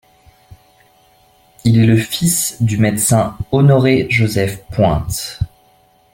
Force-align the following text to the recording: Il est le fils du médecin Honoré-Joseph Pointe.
Il 1.63 1.77
est 1.77 1.85
le 1.85 1.95
fils 1.95 2.57
du 2.59 2.79
médecin 2.79 3.37
Honoré-Joseph 3.51 4.63
Pointe. 4.71 5.37